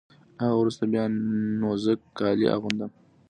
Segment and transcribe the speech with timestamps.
[0.37, 1.03] له هغه وروسته بیا
[1.59, 2.91] نو زه کالي اغوندم.